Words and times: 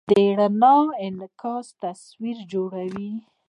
د 0.09 0.11
رڼا 0.39 0.75
انعکاس 1.05 1.65
تصویر 1.81 2.37
جوړوي. 2.51 3.11